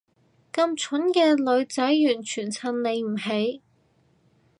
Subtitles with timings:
[0.51, 3.61] 咁蠢嘅女仔完全襯你唔起